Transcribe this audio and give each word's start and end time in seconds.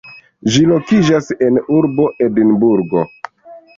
Ĝi 0.53 0.61
lokiĝas 0.69 1.29
en 1.49 1.61
urbo 1.81 2.07
Edinburgo. 2.29 3.05